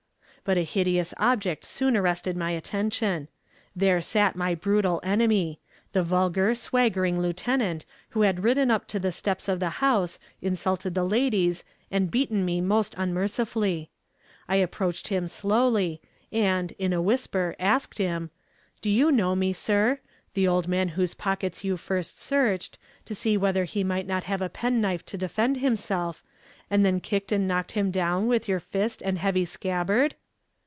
But 0.43 0.57
a 0.57 0.63
hideous 0.63 1.13
object 1.17 1.65
soon 1.65 1.95
arrested 1.95 2.35
my 2.35 2.49
attention. 2.49 3.27
There 3.75 4.01
sat 4.01 4.35
my 4.35 4.55
brutal 4.55 4.99
enemy, 5.03 5.59
the 5.93 6.01
vulgar, 6.01 6.55
swaggering 6.55 7.19
lieutenant, 7.21 7.85
who 8.09 8.21
had 8.23 8.43
ridden 8.43 8.71
up 8.71 8.87
to 8.87 8.99
the 8.99 9.11
steps 9.11 9.47
of 9.47 9.59
the 9.59 9.69
house, 9.69 10.17
insulted 10.41 10.95
the 10.95 11.03
ladies, 11.03 11.63
and 11.91 12.09
beaten 12.09 12.43
me 12.43 12.59
most 12.59 12.95
unmercifully. 12.97 13.91
I 14.49 14.55
approached 14.55 15.09
him 15.09 15.27
slowly, 15.27 16.01
and, 16.31 16.71
in 16.79 16.91
a 16.91 17.03
whisper 17.03 17.55
asked 17.59 17.99
him: 17.99 18.31
'Do 18.81 18.89
you 18.89 19.11
know 19.11 19.35
me, 19.35 19.53
sir? 19.53 19.99
the 20.33 20.47
old 20.47 20.67
man 20.67 20.89
whose 20.89 21.13
pockets 21.13 21.63
you 21.63 21.77
first 21.77 22.19
searched, 22.19 22.79
to 23.05 23.13
see 23.13 23.37
whether 23.37 23.65
he 23.65 23.83
might 23.83 24.07
not 24.07 24.23
have 24.23 24.41
a 24.41 24.49
penknife 24.49 25.05
to 25.05 25.19
defend 25.19 25.57
himself, 25.57 26.23
and 26.67 26.83
then 26.83 26.99
kicked 26.99 27.31
and 27.31 27.47
knocked 27.47 27.73
him 27.73 27.91
down 27.91 28.25
with 28.25 28.47
your 28.47 28.59
fist 28.59 29.03
and 29.05 29.19
heavy 29.19 29.45
scabbard?' 29.45 30.15